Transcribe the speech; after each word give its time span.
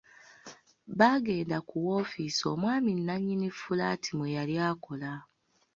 Baagenda 0.99 1.57
ku 1.67 1.75
woofiisi 1.85 2.43
omwami 2.53 2.91
nnannyini 2.97 3.47
fulaati 3.61 4.09
mwe 4.17 4.27
yali 4.37 4.55
akola. 4.69 5.13